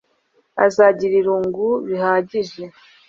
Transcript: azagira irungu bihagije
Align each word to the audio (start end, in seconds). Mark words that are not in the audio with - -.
azagira 0.65 1.15
irungu 1.21 1.67
bihagije 1.87 2.63